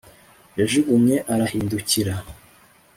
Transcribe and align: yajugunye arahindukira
yajugunye 0.59 1.15
arahindukira 1.33 2.13